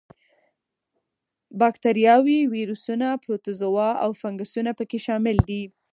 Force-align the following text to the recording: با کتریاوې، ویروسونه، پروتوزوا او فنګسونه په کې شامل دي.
با 1.59 1.67
کتریاوې، 1.75 2.39
ویروسونه، 2.55 3.07
پروتوزوا 3.23 3.89
او 4.03 4.11
فنګسونه 4.21 4.71
په 4.77 4.83
کې 4.89 4.99
شامل 5.05 5.37
دي. 5.49 5.63